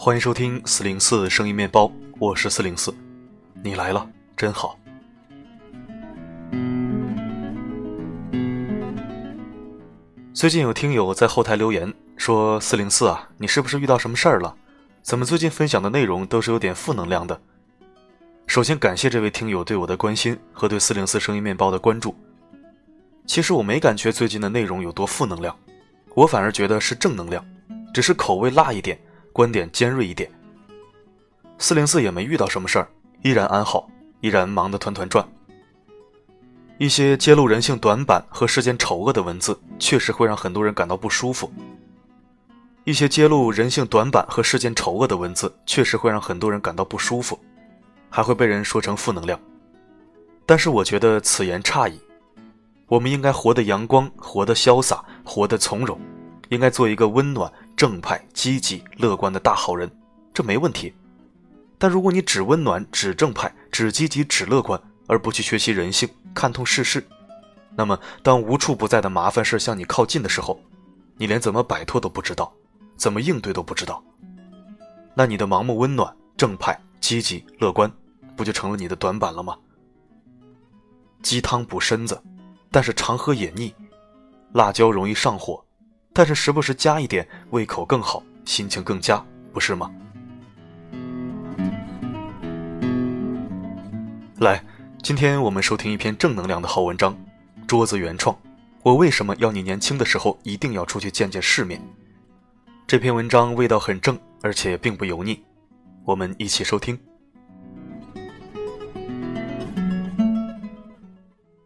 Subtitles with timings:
[0.00, 2.94] 欢迎收听四零四声音面包，我是四零四，
[3.64, 4.78] 你来了真好。
[10.32, 14.54] 最近有听友在后台留言说：“四零四啊，你是不是遇到什么事儿了？
[15.02, 17.40] 怎么最近分享的内容都是有点负能量的？”
[18.46, 22.14] 首先感谢这位听友对我的关心和对四零四声音面包的关注。
[23.26, 25.58] 其实我没感觉最近的内容有多负能量，
[26.14, 27.44] 我反而觉得是正能量，
[27.92, 28.96] 只是口味辣一点。
[29.38, 30.28] 观点尖锐一点。
[31.58, 32.88] 四零四也没遇到什么事儿，
[33.22, 33.88] 依然安好，
[34.20, 35.24] 依然忙得团团转。
[36.76, 41.48] 一些揭露人性短板和世间丑恶的文字，确实会让很多人感到不舒服。
[42.82, 47.38] 一些揭露人性短板和世间丑恶的文字，确实会让很多人感到不舒服，
[48.10, 49.38] 还会被人说成负能量。
[50.46, 51.96] 但是我觉得此言差矣。
[52.88, 55.96] 我们应该活得阳光，活得潇洒，活得从容。
[56.48, 59.88] 应该做一个温暖、正派、积极、乐观的大好人，
[60.34, 60.92] 这没问题。
[61.78, 67.06] 但如果你只温暖、只正派、只积极、只乐观，而不去学习人性、看透世事，
[67.76, 70.60] 那么当无处不在的麻烦事向你靠近的时候，
[71.16, 72.52] 你连怎么摆脱都不知道，
[72.96, 74.02] 怎么应对都不知道。
[75.14, 77.88] 那你的盲目温暖、正派、积极、乐观，
[78.34, 79.56] 不就成了你的短板了吗？
[81.22, 82.20] 鸡汤补身子，
[82.72, 83.72] 但是常喝也腻；
[84.52, 85.64] 辣椒容易上火。
[86.18, 89.88] 但是时不时加一点，胃口更好，心情更佳，不是吗？
[94.38, 94.60] 来，
[95.00, 97.16] 今天我们收听一篇正能量的好文章，
[97.68, 98.36] 桌子原创。
[98.82, 101.80] 我为什么要你年轻的时候一定要出去见见世面？
[102.84, 105.40] 这篇文章味道很正，而且并不油腻，
[106.04, 106.98] 我们一起收听。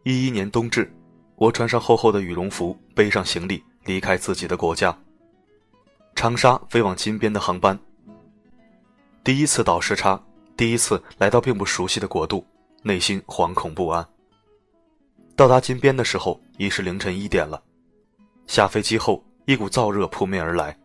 [0.03, 0.93] 一一年冬至，
[1.37, 3.63] 我穿上厚厚的羽绒服，背上行李。
[3.85, 4.97] 离开自己的国家，
[6.15, 7.77] 长沙飞往金边的航班。
[9.23, 10.21] 第一次倒时差，
[10.55, 12.45] 第一次来到并不熟悉的国度，
[12.81, 14.05] 内心惶恐不安。
[15.35, 17.61] 到达金边的时候已是凌晨一点了。
[18.47, 20.77] 下飞机后，一股燥热扑面而来，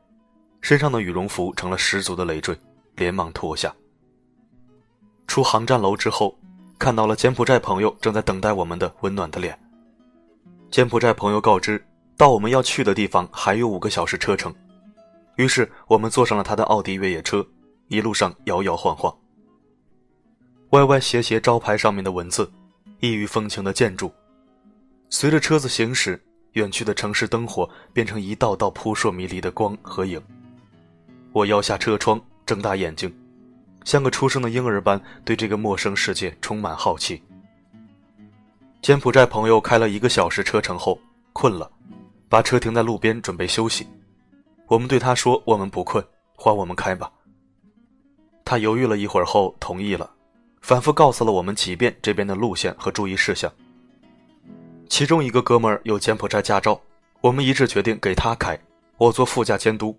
[0.61, 2.59] 身上的羽绒服成了十足的累赘，
[2.97, 3.75] 连忙脱下。
[5.27, 6.37] 出航站楼之后，
[6.79, 9.59] 看到了柬埔寨朋友正在等待我们的温暖的脸。
[10.71, 11.85] 柬埔寨朋友告知。
[12.19, 14.53] 到我们要去的地方还有五个小时车程，
[15.37, 17.47] 于是我们坐上了他的奥迪越野车，
[17.87, 19.17] 一路上摇摇晃晃。
[20.71, 22.51] 歪歪斜斜招牌上面的文字，
[22.99, 24.13] 异域风情的建筑，
[25.09, 26.21] 随着车子行驶，
[26.55, 30.21] 远去的城市灯火变成一道道扑朔迷离的光和影。
[31.33, 33.17] 我摇下车窗，睁大眼睛，
[33.85, 37.23] 像个出生的婴儿般对这个陌生世界充满好奇。
[38.83, 40.99] 柬埔寨朋友开了一个小时车程后，
[41.33, 41.71] 困了。
[42.29, 43.87] 把车停在路边，准备休息。
[44.67, 47.11] 我们对他说：“我们不困，换我们开吧。”
[48.45, 50.11] 他犹豫了一会儿后同意了，
[50.61, 53.51] 反复告诉了我们几遍这边的路线和注意事项。
[54.89, 56.79] 其中一个哥们儿有柬埔寨驾照，
[57.21, 58.59] 我们一致决定给他开，
[58.97, 59.97] 我坐副驾监督。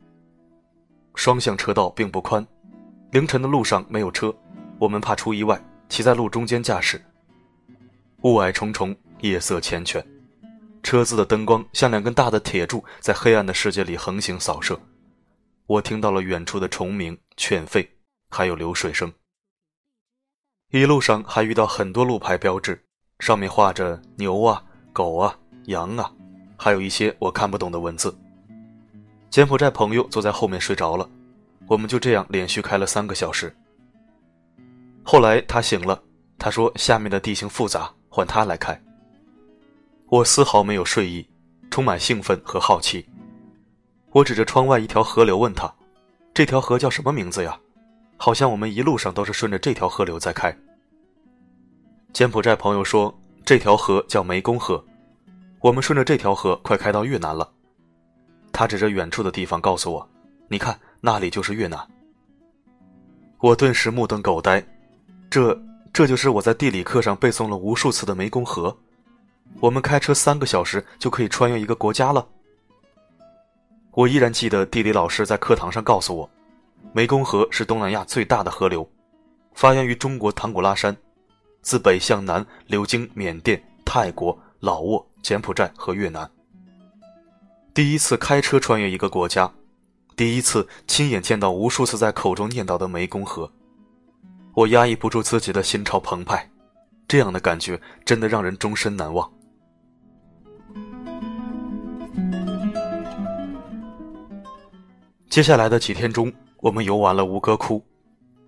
[1.16, 2.45] 双向车道并不宽，
[3.12, 4.34] 凌晨的路上没有车，
[4.78, 7.01] 我们怕出意外，骑在路中间驾驶。
[8.22, 10.03] 雾霭重重，夜色缱绻。
[10.81, 14.79] 车子的灯光像两根大的铁柱，在黑暗的世界里横行扫射。
[15.67, 17.88] 我听到了远处的虫鸣、犬吠，
[18.29, 19.12] 还有流水声。
[20.72, 22.84] 一路上还遇到很多路牌标志，
[23.19, 24.63] 上面画着牛啊、
[24.94, 26.12] 狗啊、羊啊，
[26.57, 28.16] 还有一些我看不懂的文字。
[29.29, 31.07] 柬埔寨朋友坐在后面睡着了，
[31.68, 33.56] 我们就这样连续开了三个小时。
[35.03, 36.01] 后来他醒了，
[36.38, 38.79] 他说下面的地形复杂，换他来开。
[40.09, 41.28] 我丝毫没有睡意，
[41.70, 43.08] 充满兴奋和好奇。
[44.12, 45.72] 我指着窗外一条河流问他
[46.34, 47.59] ：“这条河叫什么名字呀？”
[48.18, 50.53] 好像我们一路上都是顺着这条河流在开。
[52.12, 53.16] 柬埔寨朋友说
[53.46, 54.84] ：“这条河叫湄公河，
[55.62, 57.48] 我们顺着这条河快开到越南了。”
[58.51, 60.10] 他指着远处的地方告诉我
[60.50, 61.80] ：“你看，那里就是越南。”
[63.38, 64.66] 我顿时目瞪口呆，
[65.30, 65.56] 这
[65.94, 68.75] 这就是我在地理课上背诵了无数次的湄公河。
[69.60, 72.28] 我们开车三个小时就可以穿越一个国家了。
[73.92, 76.30] 我依然记得地理老师在课堂上告诉我，
[76.94, 78.90] 湄公河是东南亚最大的河流，
[79.54, 80.96] 发源于中国唐古拉山，
[81.62, 86.30] 自北向南流经缅甸、泰国、老挝、柬埔寨和越南。
[87.74, 89.52] 第一次开车穿越一个国家，
[90.16, 93.52] 第一次亲眼见到无数次在口中念叨的湄公河，
[94.54, 96.50] 我压抑不住自己的心潮澎湃，
[97.07, 99.30] 这样的感觉真的让人终身难忘。
[105.30, 107.86] 接下来的几天中，我们游玩了吴哥窟，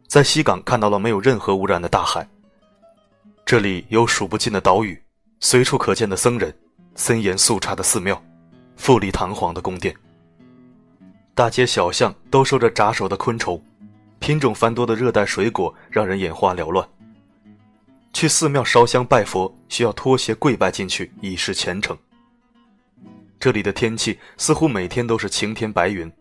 [0.07, 2.27] 在西港看到了没有任何污染的大海。
[3.45, 4.99] 这里有数不尽的岛屿，
[5.39, 6.51] 随处可见的僧人，
[6.95, 8.19] 森严肃刹的寺庙，
[8.77, 9.95] 富丽堂皇的宫殿。
[11.35, 13.63] 大街小巷都收着扎手的昆虫，
[14.17, 16.87] 品种繁多的热带水果让人眼花缭乱。
[18.11, 21.95] 去寺庙烧香拜佛，需要脱鞋跪拜进去，以示虔诚。
[23.39, 26.11] 这里的天气似乎每天都是晴天白云，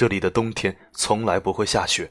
[0.00, 2.10] 这里的冬天从来不会下雪。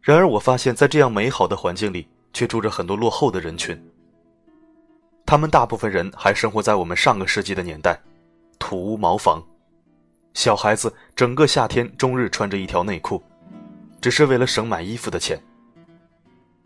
[0.00, 3.76] 然而，我发现，在这样美好的环境里，却住着很多落后的人群。
[5.26, 8.00] 他们大部分人还生活在我们上个世纪的年代，
[8.56, 9.44] 土屋茅房，
[10.34, 13.20] 小孩子整个夏天终日穿着一条内裤，
[14.00, 15.36] 只是为了省买衣服的钱。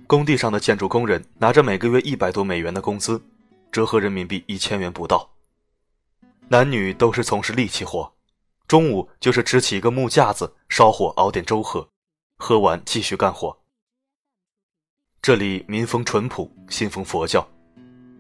[0.06, 3.18] 工地上的建筑工人拿着每个月一百多美元的工资，
[3.72, 5.30] 折合人民币一千元不到。
[6.46, 8.12] 男女都是从事力气活，
[8.68, 11.88] 中午就是支起一个木架子，烧火熬点粥喝，
[12.36, 13.58] 喝完继续干活。
[15.22, 17.48] 这里民风淳朴，信奉佛教，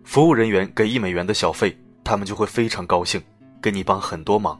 [0.04, 3.22] 服务人员给一美元的小费，他们就会非常高兴，
[3.60, 4.58] 给你帮很多忙。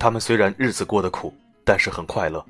[0.00, 1.32] 他们虽然日子过得苦，
[1.62, 2.44] 但是很快乐。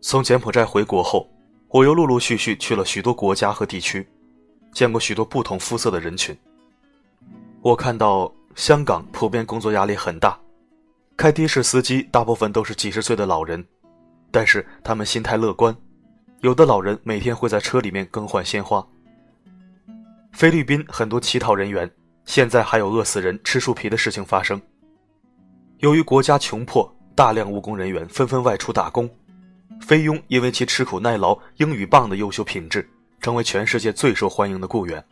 [0.00, 1.28] 从柬埔寨回国后。
[1.70, 4.06] 我又陆陆续续去了许多国家和地区，
[4.72, 6.32] 见过许多不同肤色的人群。
[7.60, 10.38] 我看到香港普遍工作压力很大，
[11.16, 13.64] 开的士司机大部分都是几十岁的老人，
[14.30, 15.74] 但是他们心态乐观，
[16.40, 18.84] 有的老人每天会在车里面更换鲜花。
[20.32, 21.90] 菲律宾很多乞讨人员，
[22.24, 24.60] 现在还有饿死人吃树皮的事情发生。
[25.78, 29.08] 由于国家穷迫，大量务工人员纷纷外出打工。
[29.80, 32.88] 菲佣因为其吃苦耐劳、英语棒的优秀品质，
[33.20, 35.02] 成为全世界最受欢迎的雇员。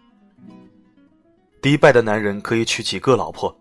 [1.61, 3.57] 迪拜的男人可以娶几个老婆，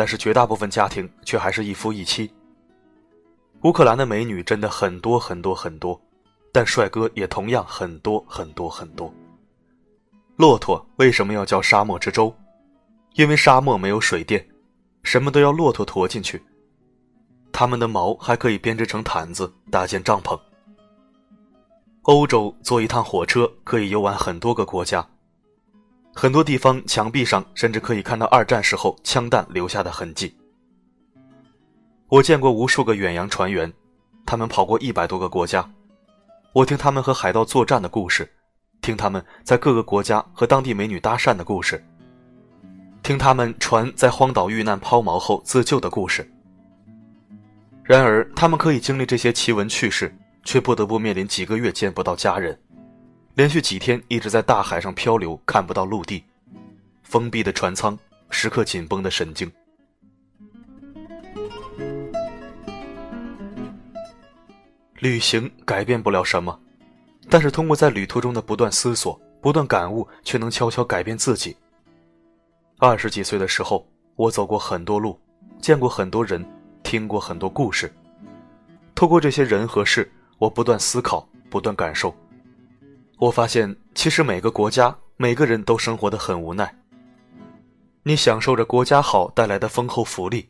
[0.00, 2.32] 但是绝大部分家庭却还是一夫一妻。
[3.64, 6.00] 乌克兰的美女真的很多很多很多，
[6.50, 9.12] 但帅哥也同样很多很多很多。
[10.36, 12.34] 骆驼为什么要叫沙漠之舟？
[13.12, 14.42] 因为沙漠没有水电，
[15.02, 16.42] 什么都要骆驼驮进去。
[17.52, 20.40] 它们的毛还可以编织成毯子，搭建帐篷。
[22.04, 25.06] 欧洲坐一趟火车可以游玩很多个国家，
[26.20, 30.36] 很多地方墙壁上甚至可以看到二战时候枪弹留下的痕迹。
[32.08, 33.72] 我见过无数个远洋船员，
[34.26, 35.66] 他们跑过一百多个国家。
[36.52, 38.30] 我听他们和海盗作战的故事，
[38.82, 41.82] 听他们在各个国家和当地美女搭讪的故事，
[43.02, 46.30] 听他们船在荒岛遇难抛锚后自救的故事。
[47.82, 50.14] 然而，他们可以经历这些奇闻趣事，
[50.44, 52.60] 却不得不面临几个月见不到家人，
[53.40, 56.22] 连续几天一直在大海上漂流，看不到陆地，
[57.02, 57.98] 封闭的船舱，
[58.28, 59.50] 时刻紧绷的神经。
[64.98, 66.60] 旅行改变不了什么，
[67.30, 71.56] 但是通过在旅途中的不断思索、不断感悟，却能悄悄改变自己。
[72.76, 75.18] 二十几岁的时候，我走过很多路，
[75.62, 76.46] 见过很多人。
[76.82, 77.90] 听过很多故事，
[78.94, 82.14] 透过这些人和事，我不断思考，不断感受。
[83.20, 86.74] 我发现，其实每个国家、每个人都生活的很无奈。
[88.02, 90.48] 你享受着国家好带来的丰厚福利，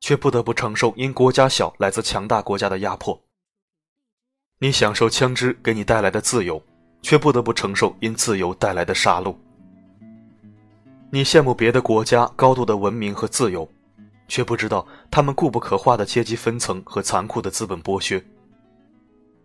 [0.00, 3.22] 却不得不承受因国家小来自强大国家的压迫。
[4.60, 6.62] 你享受枪支给你带来的自由，
[7.02, 9.36] 却不得不承受因自由带来的杀戮。
[11.10, 13.68] 你羡慕别的国家高度的文明和自由。
[14.26, 18.24] 却不知道他们固不可化的阶级分层和残酷的资本剥削。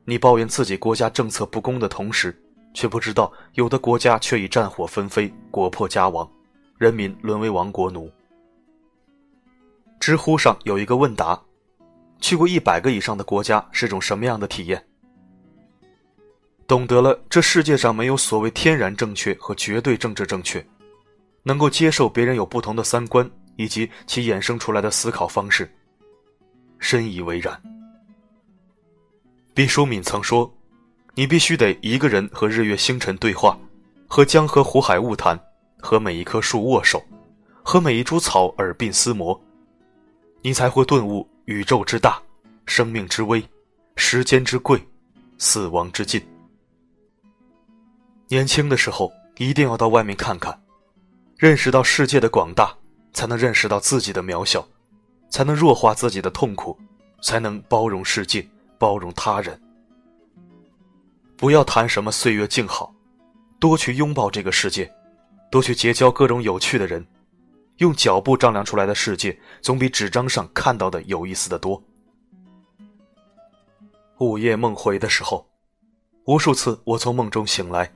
[0.04, 2.40] 你抱怨自己国家政策不公的同时，
[2.76, 6.30] 却不知道有的国家却已战火纷飞，国破家亡，
[6.78, 8.08] 人民沦为亡国奴。
[10.00, 11.42] 知乎上有一个问答：
[12.20, 14.86] 去过一百个以上的国家是种什么样的体验？
[16.68, 20.64] 懂得了这世界上没有所谓天然正确和绝对政治正确，
[21.42, 23.28] 能够接受别人有不同的三观。
[23.58, 25.74] 以及其衍生出来的思考方式，
[26.78, 27.58] 深以为然。
[29.54, 30.54] 毕淑敏曾说
[31.16, 33.58] ：“你必须得一个人和日月星辰对话，
[34.08, 35.40] 和江河湖海物谈，
[35.80, 37.04] 和每一棵树握手，
[37.64, 39.40] 和每一株草耳鬓厮磨，
[40.42, 42.22] 你才会顿悟宇宙之大，
[42.66, 43.44] 生命之微，
[43.96, 44.86] 时间之贵，
[45.38, 46.22] 死亡之近。
[48.28, 50.60] 年轻的时候一定要到外面看看，
[51.38, 52.72] 认识到世界的广大。”
[53.16, 54.68] 才能认识到自己的渺小，
[55.30, 56.78] 才能弱化自己的痛苦，
[57.22, 58.46] 才能包容世界，
[58.78, 59.58] 包容他人。
[61.38, 62.94] 不要谈什么岁月静好，
[63.60, 64.90] 多去拥抱这个世界，
[65.52, 67.06] 多去结交各种有趣的人。
[67.78, 71.82] 用脚步丈量出来的世界，总比纸张上看到的有意思的多。
[74.20, 75.46] 午夜梦回的时候，
[76.24, 77.92] 无数次我从梦中醒来，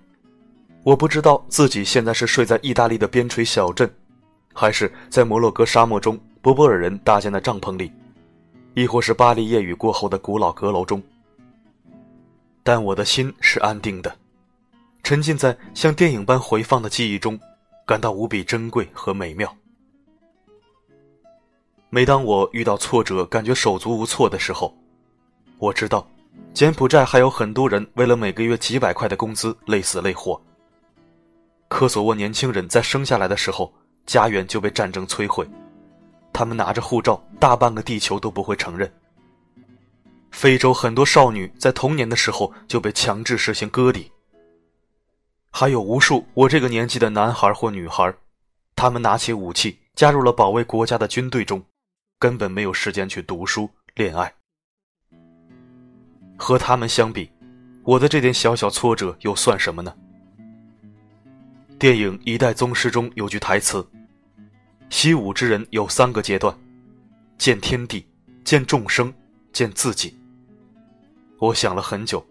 [0.83, 3.89] 我不知道自己现在是睡在意大利的边陲小镇，
[4.53, 7.89] 还是在摩洛哥沙漠中博波尔人搭建的帐篷里，
[8.73, 11.01] 亦或是巴黎夜雨过后的古老阁楼中。
[12.71, 14.15] 但我的心是安定的，
[15.01, 17.39] 沉浸在像电影般回放的记忆中，
[17.83, 19.51] 感到无比珍贵和美妙。
[21.89, 24.71] 每当我遇到挫折，感觉手足无措的时候，
[25.57, 26.07] 我知道，
[26.53, 30.39] 柬埔寨还有很多人为了每个月几百块的工资累死累活。
[31.69, 33.73] 科索沃年轻人在生下来的时候，
[34.05, 35.49] 家园就被战争摧毁，
[36.31, 38.93] 他们拿着护照，大半个地球都不会承认。
[40.31, 44.11] 非洲很多少女在童年的时候就被强制实行割礼。
[45.51, 48.13] 还有无数我这个年纪的男孩或女孩，
[48.75, 51.61] 他们拿起武器，加入了保卫国家的军队中，
[52.19, 54.31] 根本没有时间去读书、恋爱。
[56.37, 57.29] 和他们相比，
[57.83, 59.93] 我的这点小小挫折又算什么呢？
[61.79, 63.85] 电影《一代宗师》中有句台词
[64.91, 66.55] ：“习武之人有三个阶段，
[67.37, 68.07] 见天地，
[68.43, 69.13] 见众生，
[69.51, 70.17] 见自己。”
[71.39, 72.23] 我想了很久，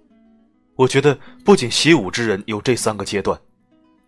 [0.75, 3.39] 我觉得不仅习武之人有这三个阶段，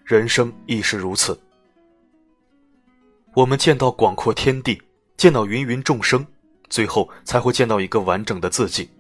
[0.05, 1.39] 人生亦是如此。
[3.35, 4.81] 我们见到广阔天地，
[5.17, 6.27] 见到芸芸众生，
[6.69, 8.91] 最后才会见到一个完整的自己。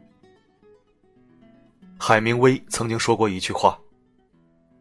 [1.98, 3.78] 海明威曾经说过一句话：“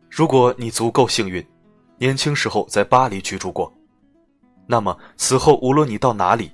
[0.10, 1.46] 如果你足够幸运，
[1.98, 3.72] 年轻时候在巴黎居住过，
[4.66, 6.50] 那么此后无论你到哪里，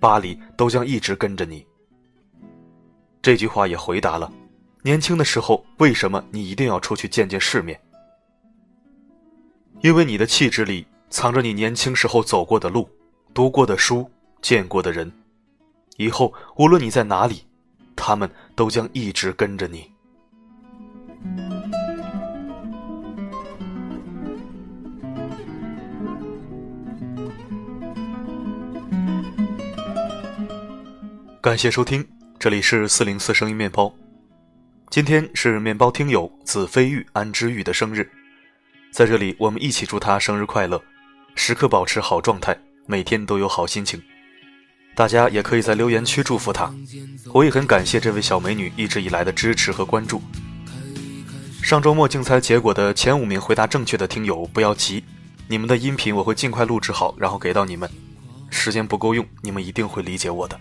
[0.00, 1.66] 巴黎都将一直跟着你。”
[3.26, 4.32] 这句话也回答了：
[4.82, 7.76] 年轻的时候为什么你一定要出去见见世面？
[9.80, 12.88] 因为你的气质里藏着你年轻时候走过的路、
[13.34, 14.08] 读过的书、
[14.40, 15.10] 见过的人，
[15.96, 17.42] 以后无论你在哪里，
[17.96, 19.90] 他们都将一直跟着你。
[31.40, 32.06] 感谢收听，
[32.46, 33.92] 这里是四零四声音面包。
[34.88, 38.08] 今天是面包听友子飞玉安之玉的生日，
[38.92, 40.80] 在这里我们一起祝他生日快乐，
[41.34, 44.00] 时刻保持好状态，每天都有好心情。
[44.94, 46.72] 大家也可以在留言区祝福他，
[47.34, 50.22] 我也很感谢这位小美女一直以来的支持和关注。
[51.64, 55.02] 上周末竞猜结果的前五名回答正确的听友不要急，
[55.48, 57.90] 你们的音频我会尽快录制好，然后给到你们。
[58.50, 60.56] 时间不够用，你们一定会理解我的。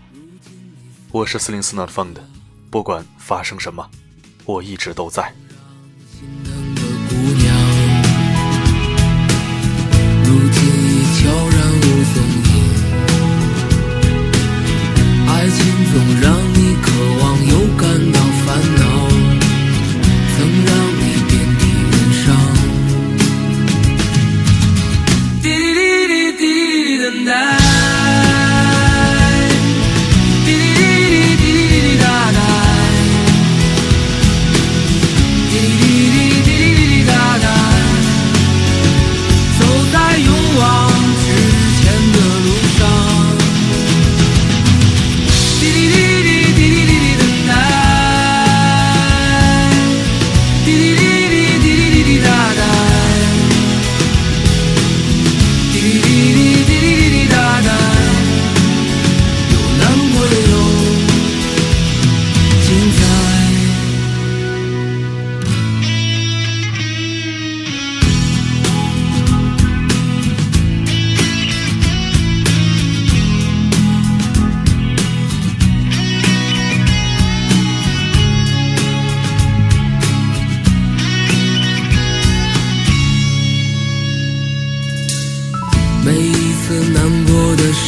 [1.15, 2.17] 我是四零四 not found，
[2.69, 3.89] 不管发生什么，
[4.43, 5.33] 我一直都在。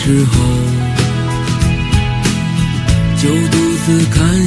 [0.08, 0.32] 时候，
[3.18, 4.47] 就独自看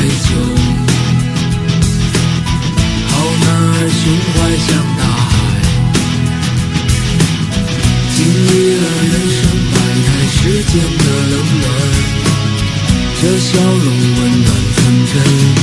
[13.51, 15.60] 笑容温暖纯真。